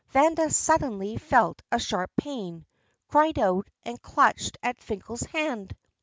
Vanda 0.09 0.49
suddenly 0.49 1.15
felt 1.15 1.61
a 1.71 1.77
sharp 1.77 2.09
pain, 2.17 2.65
cried 3.07 3.37
out, 3.37 3.67
and 3.83 4.01
clutched 4.01 4.57
at 4.63 4.81
Finkel's 4.81 5.21
hand. 5.21 5.75